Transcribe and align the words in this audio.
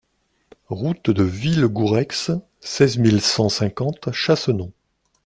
Route 0.69 1.11
de 1.11 1.21
Villegoureix, 1.21 2.07
seize 2.59 2.97
mille 2.97 3.21
cent 3.21 3.49
cinquante 3.49 4.11
Chassenon 4.11 4.71